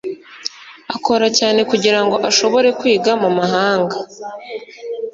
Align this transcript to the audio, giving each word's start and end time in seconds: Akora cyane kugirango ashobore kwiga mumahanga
Akora 0.95 1.25
cyane 1.37 1.59
kugirango 1.69 2.15
ashobore 2.29 2.67
kwiga 2.79 3.11
mumahanga 3.21 3.95